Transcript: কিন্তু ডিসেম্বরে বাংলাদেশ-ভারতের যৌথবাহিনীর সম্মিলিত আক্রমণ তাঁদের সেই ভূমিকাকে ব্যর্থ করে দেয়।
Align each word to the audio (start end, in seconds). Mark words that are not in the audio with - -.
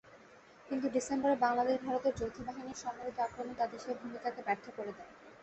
কিন্তু 0.69 0.87
ডিসেম্বরে 0.89 1.35
বাংলাদেশ-ভারতের 1.41 2.13
যৌথবাহিনীর 2.19 2.81
সম্মিলিত 2.83 3.17
আক্রমণ 3.19 3.53
তাঁদের 3.55 3.79
সেই 3.79 3.95
ভূমিকাকে 3.99 4.41
ব্যর্থ 4.47 4.65
করে 4.77 4.91
দেয়। 4.97 5.11